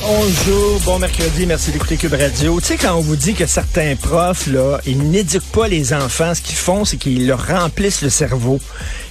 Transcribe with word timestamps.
Bonjour, 0.00 0.80
bon 0.84 0.98
mercredi, 0.98 1.46
merci 1.46 1.70
d'écouter 1.70 1.96
Cube 1.96 2.14
Radio. 2.14 2.60
Tu 2.60 2.66
sais, 2.66 2.76
quand 2.76 2.94
on 2.96 3.00
vous 3.00 3.14
dit 3.14 3.34
que 3.34 3.46
certains 3.46 3.94
profs, 3.94 4.46
là, 4.48 4.80
ils 4.86 5.10
n'éduquent 5.10 5.52
pas 5.52 5.68
les 5.68 5.94
enfants, 5.94 6.34
ce 6.34 6.42
qu'ils 6.42 6.56
font, 6.56 6.84
c'est 6.84 6.96
qu'ils 6.96 7.26
leur 7.26 7.46
remplissent 7.46 8.02
le 8.02 8.10
cerveau. 8.10 8.58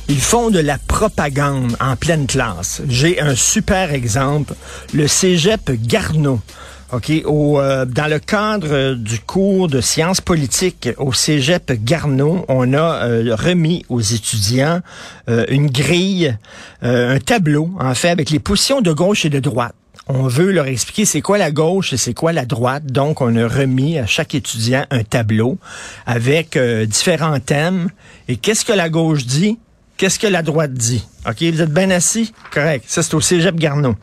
Ils 0.09 0.19
font 0.19 0.49
de 0.49 0.59
la 0.59 0.77
propagande 0.77 1.77
en 1.79 1.95
pleine 1.95 2.27
classe. 2.27 2.81
J'ai 2.89 3.21
un 3.21 3.35
super 3.35 3.93
exemple, 3.93 4.53
le 4.93 5.07
cégep 5.07 5.71
Garneau. 5.71 6.41
OK, 6.91 7.11
au, 7.25 7.59
euh, 7.59 7.85
dans 7.85 8.07
le 8.07 8.19
cadre 8.19 8.93
du 8.93 9.19
cours 9.19 9.67
de 9.67 9.81
sciences 9.81 10.21
politiques 10.21 10.89
au 10.97 11.11
Cégep 11.11 11.71
Garneau, 11.83 12.45
on 12.49 12.71
a 12.73 13.05
euh, 13.05 13.35
remis 13.35 13.83
aux 13.89 14.01
étudiants 14.01 14.81
euh, 15.27 15.45
une 15.49 15.71
grille, 15.71 16.37
un 16.83 17.17
tableau, 17.19 17.71
en 17.79 17.95
fait, 17.95 18.09
avec 18.09 18.29
les 18.29 18.39
positions 18.39 18.81
de 18.81 18.91
gauche 18.91 19.25
et 19.25 19.29
de 19.29 19.39
droite. 19.39 19.73
On 20.07 20.27
veut 20.27 20.51
leur 20.51 20.67
expliquer 20.67 21.05
c'est 21.05 21.21
quoi 21.21 21.37
la 21.37 21.51
gauche 21.51 21.93
et 21.93 21.97
c'est 21.97 22.13
quoi 22.13 22.33
la 22.33 22.45
droite. 22.45 22.85
Donc, 22.85 23.21
on 23.21 23.35
a 23.35 23.47
remis 23.47 23.97
à 23.97 24.05
chaque 24.05 24.35
étudiant 24.35 24.85
un 24.91 25.03
tableau 25.03 25.57
avec 26.05 26.57
différents 26.57 27.39
thèmes. 27.39 27.89
Et 28.27 28.35
qu'est-ce 28.35 28.65
que 28.65 28.73
la 28.73 28.89
gauche 28.89 29.25
dit? 29.25 29.59
Qu'est-ce 29.95 30.19
que 30.19 30.27
la 30.27 30.41
droite 30.41 30.73
dit? 30.73 31.07
OK, 31.25 31.41
vous 31.41 31.61
êtes 31.61 31.73
bien 31.73 31.89
assis? 31.91 32.33
Correct. 32.51 32.83
Ça, 32.87 33.01
c'est 33.01 33.13
au 33.13 33.21
Cégep 33.21 33.55
Garneau. 33.55 33.95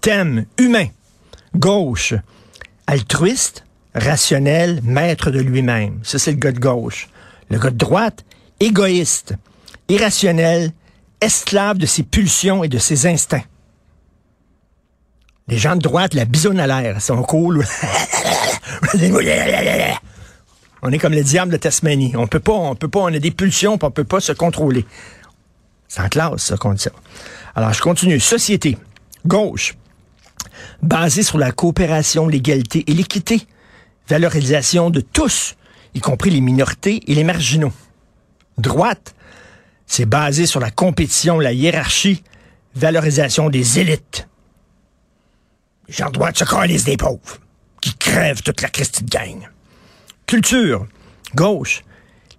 Thème 0.00 0.44
humain 0.58 0.86
gauche, 1.56 2.14
altruiste, 2.86 3.64
rationnel, 3.94 4.80
maître 4.84 5.30
de 5.30 5.40
lui-même. 5.40 5.98
Ça, 6.02 6.18
c'est 6.18 6.32
le 6.32 6.38
gars 6.38 6.52
de 6.52 6.58
gauche. 6.58 7.08
Le 7.50 7.58
gars 7.58 7.70
de 7.70 7.76
droite, 7.76 8.24
égoïste, 8.60 9.34
irrationnel, 9.88 10.72
esclave 11.20 11.78
de 11.78 11.86
ses 11.86 12.02
pulsions 12.02 12.64
et 12.64 12.68
de 12.68 12.78
ses 12.78 13.06
instincts. 13.06 13.44
Les 15.48 15.58
gens 15.58 15.76
de 15.76 15.80
droite, 15.80 16.14
la 16.14 16.24
bisonne 16.24 16.60
à 16.60 16.66
l'air, 16.66 17.00
sont 17.00 17.22
cool. 17.22 17.64
on 20.82 20.92
est 20.92 20.98
comme 20.98 21.14
le 21.14 21.24
diable 21.24 21.52
de 21.52 21.56
Tasmanie. 21.56 22.14
On 22.16 22.26
peut 22.26 22.40
pas, 22.40 22.52
on 22.52 22.74
peut 22.74 22.88
pas, 22.88 23.00
on 23.00 23.06
a 23.06 23.18
des 23.18 23.30
pulsions, 23.30 23.78
on 23.80 23.90
peut 23.90 24.04
pas 24.04 24.20
se 24.20 24.32
contrôler. 24.32 24.86
C'est 25.88 26.00
en 26.00 26.08
classe, 26.08 26.44
ça, 26.44 26.56
qu'on 26.56 26.74
dit 26.74 26.82
ça. 26.82 26.90
Alors, 27.54 27.72
je 27.72 27.82
continue. 27.82 28.18
Société. 28.20 28.78
Gauche 29.26 29.74
basé 30.82 31.22
sur 31.22 31.38
la 31.38 31.52
coopération, 31.52 32.28
l'égalité 32.28 32.84
et 32.86 32.94
l'équité, 32.94 33.46
valorisation 34.08 34.90
de 34.90 35.00
tous, 35.00 35.56
y 35.94 36.00
compris 36.00 36.30
les 36.30 36.40
minorités 36.40 37.02
et 37.06 37.14
les 37.14 37.24
marginaux. 37.24 37.72
Droite, 38.58 39.14
c'est 39.86 40.06
basé 40.06 40.46
sur 40.46 40.60
la 40.60 40.70
compétition, 40.70 41.38
la 41.38 41.52
hiérarchie, 41.52 42.22
valorisation 42.74 43.50
des 43.50 43.78
élites. 43.78 44.28
Les 45.88 45.94
gens 45.94 46.10
de 46.10 46.36
se 46.36 46.44
coalisent 46.44 46.84
des 46.84 46.96
pauvres, 46.96 47.38
qui 47.80 47.94
crèvent 47.94 48.42
toute 48.42 48.62
la 48.62 48.68
Christie 48.68 49.04
de 49.04 49.10
gang. 49.10 49.48
Culture, 50.26 50.86
gauche, 51.34 51.82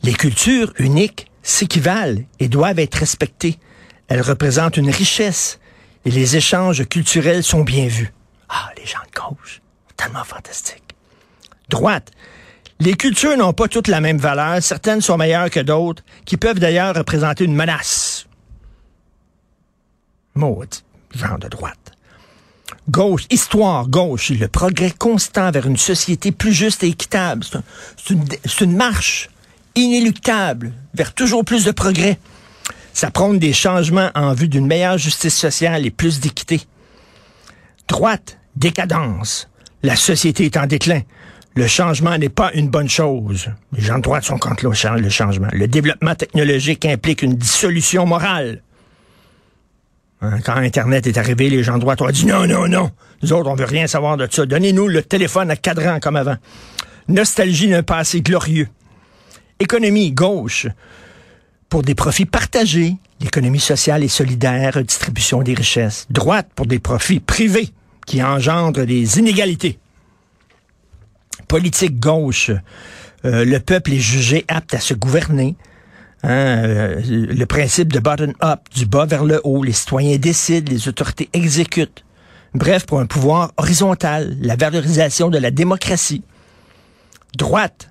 les 0.02 0.14
cultures 0.14 0.74
uniques 0.78 1.28
s'équivalent 1.44 2.24
et 2.40 2.48
doivent 2.48 2.80
être 2.80 2.96
respectées. 2.96 3.60
Elles 4.08 4.22
représentent 4.22 4.78
une 4.78 4.90
richesse 4.90 5.60
et 6.06 6.12
les 6.12 6.36
échanges 6.36 6.86
culturels 6.88 7.44
sont 7.44 7.64
bien 7.64 7.88
vus. 7.88 8.14
Ah, 8.50 8.70
les 8.78 8.86
gens 8.86 9.00
de 9.14 9.20
gauche, 9.20 9.62
tellement 9.96 10.24
fantastique. 10.24 10.84
Droite, 11.70 12.12
les 12.80 12.96
cultures 12.96 13.38
n'ont 13.38 13.54
pas 13.54 13.68
toutes 13.68 13.88
la 13.88 14.02
même 14.02 14.18
valeur, 14.18 14.62
certaines 14.62 15.02
sont 15.02 15.18
meilleures 15.18 15.50
que 15.50 15.60
d'autres, 15.62 16.04
qui 16.26 16.38
peuvent 16.38 16.60
d'ailleurs 16.60 16.96
représenter 16.96 17.46
une 17.46 17.56
menace. 17.56 18.28
Maudit, 20.36 20.84
genre 21.16 21.40
de 21.40 21.48
droite. 21.48 21.93
Gauche, 22.90 23.26
histoire, 23.30 23.88
gauche, 23.88 24.30
le 24.32 24.50
progrès 24.50 24.92
constant 24.92 25.52
vers 25.52 25.68
une 25.68 25.78
société 25.78 26.34
plus 26.34 26.52
juste 26.52 26.84
et 26.84 26.88
équitable. 26.88 27.46
C'est 27.96 28.62
une, 28.62 28.76
marche 28.76 29.30
inéluctable 29.76 30.74
vers 30.94 31.14
toujours 31.14 31.46
plus 31.46 31.64
de 31.64 31.72
progrès. 31.72 32.20
Ça 32.94 33.10
prône 33.10 33.40
des 33.40 33.54
changements 33.54 34.12
en 34.16 34.34
vue 34.34 34.50
d'une 34.50 34.68
meilleure 34.68 34.98
justice 34.98 35.36
sociale 35.36 35.86
et 35.86 35.92
plus 35.92 36.20
d'équité. 36.20 36.62
Droite, 37.88 38.38
décadence. 38.58 39.50
La 39.82 39.96
société 39.96 40.46
est 40.46 40.58
en 40.58 40.68
déclin. 40.68 41.02
Le 41.56 41.68
changement 41.68 42.18
n'est 42.18 42.30
pas 42.30 42.52
une 42.54 42.68
bonne 42.68 42.90
chose. 42.90 43.50
Les 43.72 43.82
gens 43.82 43.98
de 43.98 44.02
droite 44.02 44.26
sont 44.26 44.38
contre 44.38 44.66
le 44.66 45.10
changement. 45.10 45.50
Le 45.54 45.68
développement 45.68 46.16
technologique 46.16 46.86
implique 46.86 47.22
une 47.22 47.36
dissolution 47.36 48.06
morale. 48.06 48.62
Hein, 50.24 50.40
quand 50.44 50.56
Internet 50.56 51.06
est 51.06 51.18
arrivé, 51.18 51.50
les 51.50 51.64
gens 51.64 51.76
de 51.76 51.82
droite 51.82 52.02
ont 52.02 52.10
dit 52.10 52.26
non, 52.26 52.48
non, 52.48 52.68
non. 52.68 52.92
Nous 53.22 53.34
autres, 53.34 53.50
on 53.50 53.56
veut 53.56 53.66
rien 53.66 53.88
savoir 53.88 54.16
de 54.16 54.26
ça. 54.32 54.46
Donnez-nous 54.46 54.88
le 54.88 55.04
téléphone 55.04 55.52
à 55.52 55.58
cadran 55.58 56.00
comme 56.00 56.16
avant. 56.16 56.38
Nostalgie 57.10 57.68
d'un 57.68 57.84
passé 57.84 58.22
glorieux. 58.22 58.70
Économie 59.60 60.14
gauche 60.14 60.68
pour 61.68 61.82
des 61.82 61.94
profits 61.94 62.26
partagés, 62.26 62.96
l'économie 63.20 63.60
sociale 63.60 64.04
et 64.04 64.08
solidaire, 64.08 64.82
distribution 64.82 65.42
des 65.42 65.56
richesses. 65.56 66.08
Droite 66.10 66.48
pour 66.56 66.68
des 66.68 66.80
profits 66.80 67.20
privés 67.20 67.70
qui 68.06 68.24
engendrent 68.24 68.86
des 68.86 69.20
inégalités. 69.20 69.78
Politique 71.50 72.00
gauche, 72.00 72.52
euh, 73.26 73.44
le 73.44 73.60
peuple 73.60 73.92
est 73.92 74.00
jugé 74.00 74.46
apte 74.48 74.74
à 74.74 74.80
se 74.80 74.94
gouverner. 74.94 75.58
Hein, 76.24 77.02
le 77.04 77.44
principe 77.44 77.92
de 77.92 78.00
bottom-up, 78.00 78.62
du 78.74 78.86
bas 78.86 79.06
vers 79.06 79.26
le 79.26 79.42
haut, 79.44 79.62
les 79.62 79.74
citoyens 79.74 80.18
décident, 80.18 80.72
les 80.72 80.88
autorités 80.88 81.30
exécutent. 81.34 82.06
Bref, 82.54 82.86
pour 82.86 83.02
un 83.02 83.06
pouvoir 83.06 83.52
horizontal, 83.58 84.38
la 84.40 84.56
valorisation 84.56 85.30
de 85.30 85.38
la 85.38 85.52
démocratie. 85.52 86.24
Droite, 87.36 87.90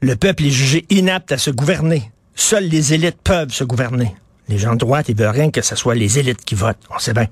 le 0.00 0.16
peuple 0.16 0.46
est 0.46 0.50
jugé 0.50 0.84
inapte 0.90 1.30
à 1.30 1.38
se 1.38 1.50
gouverner. 1.50 2.10
Seules 2.34 2.68
les 2.68 2.92
élites 2.92 3.20
peuvent 3.22 3.52
se 3.52 3.62
gouverner. 3.62 4.16
Les 4.48 4.58
gens 4.58 4.72
de 4.72 4.78
droite, 4.78 5.08
ils 5.08 5.16
veulent 5.16 5.28
rien 5.28 5.50
que 5.50 5.62
ce 5.62 5.76
soit 5.76 5.94
les 5.94 6.18
élites 6.18 6.44
qui 6.44 6.56
votent. 6.56 6.82
On 6.90 6.98
sait 6.98 7.14
bien. 7.14 7.28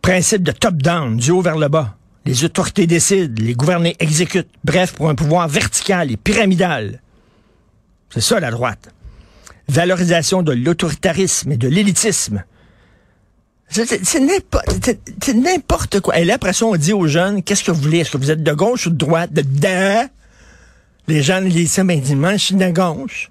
Principe 0.00 0.44
de 0.44 0.52
top-down, 0.52 1.16
du 1.16 1.32
haut 1.32 1.42
vers 1.42 1.58
le 1.58 1.68
bas. 1.68 1.96
Les 2.24 2.44
autorités 2.44 2.86
décident, 2.86 3.34
les 3.42 3.54
gouvernés 3.54 3.96
exécutent. 3.98 4.50
Bref, 4.62 4.92
pour 4.92 5.08
un 5.08 5.14
pouvoir 5.16 5.48
vertical 5.48 6.12
et 6.12 6.16
pyramidal. 6.16 7.00
C'est 8.10 8.20
ça 8.20 8.38
la 8.38 8.50
droite. 8.50 8.90
Valorisation 9.68 10.42
de 10.42 10.52
l'autoritarisme 10.52 11.52
et 11.52 11.56
de 11.56 11.68
l'élitisme. 11.68 12.42
C'est 13.70 15.34
n'importe 15.34 16.00
quoi. 16.00 16.18
Et 16.18 16.24
là, 16.24 16.34
après 16.34 16.54
ça, 16.54 16.64
on 16.64 16.76
dit 16.76 16.92
aux 16.94 17.06
jeunes, 17.06 17.42
qu'est-ce 17.42 17.62
que 17.62 17.70
vous 17.70 17.82
voulez? 17.82 17.98
Est-ce 17.98 18.10
que 18.10 18.16
vous 18.16 18.30
êtes 18.30 18.42
de 18.42 18.52
gauche 18.52 18.86
ou 18.86 18.90
de 18.90 18.96
droite? 18.96 19.32
De 19.32 19.42
dedans? 19.42 20.08
Les 21.06 21.22
jeunes 21.22 21.48
disent 21.48 21.72
ça, 21.72 21.84
ben, 21.84 22.00
dis 22.00 22.14
je 22.14 22.36
suis 22.36 22.54
de 22.54 22.70
gauche. 22.70 23.30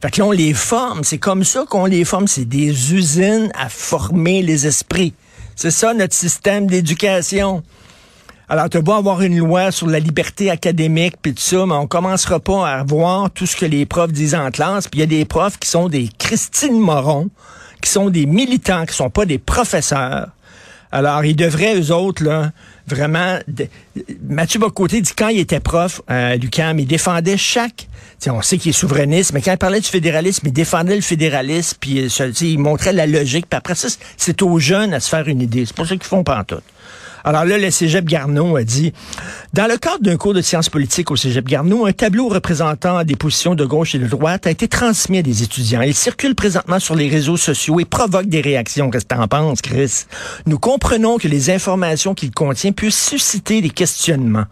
Fait 0.00 0.10
que 0.10 0.20
là, 0.20 0.26
on 0.26 0.30
les 0.30 0.54
forme. 0.54 1.04
C'est 1.04 1.18
comme 1.18 1.42
ça 1.42 1.64
qu'on 1.68 1.86
les 1.86 2.04
forme. 2.04 2.28
C'est 2.28 2.44
des 2.44 2.94
usines 2.94 3.50
à 3.54 3.68
former 3.68 4.42
les 4.42 4.66
esprits. 4.66 5.14
C'est 5.56 5.70
ça 5.70 5.94
notre 5.94 6.14
système 6.14 6.66
d'éducation. 6.66 7.62
Alors, 8.50 8.70
tu 8.70 8.80
beau 8.80 8.92
avoir 8.92 9.20
une 9.20 9.36
loi 9.36 9.70
sur 9.70 9.86
la 9.88 9.98
liberté 9.98 10.50
académique, 10.50 11.16
puis 11.20 11.34
tout 11.34 11.42
ça, 11.42 11.66
mais 11.66 11.74
on 11.74 11.86
commencera 11.86 12.40
pas 12.40 12.66
à 12.66 12.82
voir 12.82 13.30
tout 13.30 13.44
ce 13.44 13.54
que 13.54 13.66
les 13.66 13.84
profs 13.84 14.10
disent 14.10 14.34
en 14.34 14.50
classe. 14.50 14.88
Puis 14.88 15.00
il 15.00 15.00
y 15.00 15.02
a 15.02 15.06
des 15.06 15.26
profs 15.26 15.58
qui 15.58 15.68
sont 15.68 15.90
des 15.90 16.08
Christine 16.18 16.78
Moron, 16.78 17.28
qui 17.82 17.90
sont 17.90 18.08
des 18.08 18.24
militants, 18.24 18.86
qui 18.86 18.94
sont 18.94 19.10
pas 19.10 19.26
des 19.26 19.36
professeurs. 19.36 20.28
Alors, 20.90 21.26
ils 21.26 21.36
devraient, 21.36 21.78
eux 21.78 21.92
autres, 21.92 22.24
là, 22.24 22.52
vraiment... 22.86 23.38
Mathieu 24.26 24.58
Bocoté 24.58 25.02
dit 25.02 25.12
quand 25.14 25.28
il 25.28 25.40
était 25.40 25.60
prof 25.60 26.00
à 26.08 26.36
l'UQAM, 26.36 26.78
il 26.78 26.86
défendait 26.86 27.36
chaque... 27.36 27.86
on 28.28 28.40
sait 28.40 28.56
qu'il 28.56 28.70
est 28.70 28.72
souverainiste, 28.72 29.34
mais 29.34 29.42
quand 29.42 29.52
il 29.52 29.58
parlait 29.58 29.80
du 29.80 29.88
fédéralisme, 29.88 30.46
il 30.46 30.54
défendait 30.54 30.96
le 30.96 31.02
fédéralisme, 31.02 31.76
puis 31.78 32.00
euh, 32.00 32.32
il 32.40 32.58
montrait 32.58 32.94
la 32.94 33.06
logique. 33.06 33.44
Puis 33.50 33.58
après 33.58 33.74
ça, 33.74 33.88
c'est 34.16 34.40
aux 34.40 34.58
jeunes 34.58 34.94
à 34.94 35.00
se 35.00 35.10
faire 35.10 35.28
une 35.28 35.42
idée. 35.42 35.66
C'est 35.66 35.76
pour 35.76 35.86
ça 35.86 35.94
qu'ils 35.96 36.04
font 36.04 36.24
pas 36.24 36.38
en 36.38 36.44
tout. 36.44 36.62
Alors 37.24 37.44
là, 37.44 37.58
le 37.58 37.70
Cégep 37.70 38.04
Garneau 38.04 38.56
a 38.56 38.64
dit, 38.64 38.92
dans 39.52 39.66
le 39.66 39.76
cadre 39.76 40.02
d'un 40.02 40.16
cours 40.16 40.34
de 40.34 40.40
sciences 40.40 40.68
politiques 40.68 41.10
au 41.10 41.16
Cégep 41.16 41.46
Garneau, 41.46 41.86
un 41.86 41.92
tableau 41.92 42.28
représentant 42.28 43.02
des 43.04 43.16
positions 43.16 43.54
de 43.54 43.64
gauche 43.64 43.94
et 43.94 43.98
de 43.98 44.06
droite 44.06 44.46
a 44.46 44.50
été 44.50 44.68
transmis 44.68 45.18
à 45.18 45.22
des 45.22 45.42
étudiants. 45.42 45.82
Il 45.82 45.94
circule 45.94 46.34
présentement 46.34 46.78
sur 46.78 46.94
les 46.94 47.08
réseaux 47.08 47.36
sociaux 47.36 47.80
et 47.80 47.84
provoque 47.84 48.26
des 48.26 48.40
réactions. 48.40 48.90
Qu'est-ce 48.90 49.04
que 49.04 49.14
t'en 49.14 49.28
penses, 49.28 49.62
Chris? 49.62 50.04
Nous 50.46 50.58
comprenons 50.58 51.18
que 51.18 51.28
les 51.28 51.50
informations 51.50 52.14
qu'il 52.14 52.30
contient 52.30 52.72
puissent 52.72 53.08
susciter 53.08 53.60
des 53.60 53.70
questionnements. 53.70 54.44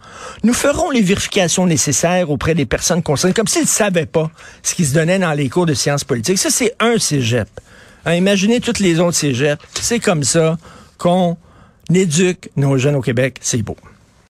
Nous 0.43 0.53
ferons 0.53 0.89
les 0.89 1.01
vérifications 1.01 1.65
nécessaires 1.65 2.29
auprès 2.29 2.55
des 2.55 2.65
personnes 2.65 3.03
concernées, 3.03 3.33
comme 3.33 3.47
s'ils 3.47 3.63
ne 3.63 3.67
savaient 3.67 4.05
pas 4.05 4.29
ce 4.63 4.75
qui 4.75 4.85
se 4.85 4.93
donnait 4.93 5.19
dans 5.19 5.33
les 5.33 5.49
cours 5.49 5.65
de 5.65 5.73
sciences 5.73 6.03
politiques. 6.03 6.37
Ça, 6.37 6.49
c'est 6.49 6.73
un 6.79 6.97
Cégep. 6.97 7.47
Hein, 8.05 8.15
imaginez 8.15 8.61
toutes 8.61 8.79
les 8.79 8.99
autres 8.99 9.17
cégeps. 9.17 9.61
C'est 9.73 9.99
comme 9.99 10.23
ça 10.23 10.57
qu'on 10.97 11.37
éduque 11.95 12.49
nos 12.55 12.77
jeunes 12.77 12.95
au 12.95 13.01
Québec. 13.01 13.37
C'est 13.41 13.61
beau. 13.61 13.77